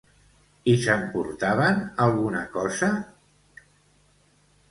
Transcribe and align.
I 0.71 0.73
s'emportaven 0.85 1.83
alguna 2.07 2.41
cosa? 2.55 2.91